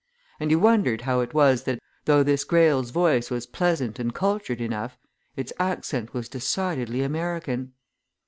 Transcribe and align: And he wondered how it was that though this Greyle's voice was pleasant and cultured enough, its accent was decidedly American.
And 0.39 0.49
he 0.49 0.55
wondered 0.55 1.01
how 1.01 1.19
it 1.19 1.35
was 1.35 1.61
that 1.65 1.77
though 2.05 2.23
this 2.23 2.43
Greyle's 2.43 2.89
voice 2.89 3.29
was 3.29 3.45
pleasant 3.45 3.99
and 3.99 4.15
cultured 4.15 4.59
enough, 4.59 4.97
its 5.35 5.53
accent 5.59 6.11
was 6.11 6.27
decidedly 6.27 7.03
American. 7.03 7.73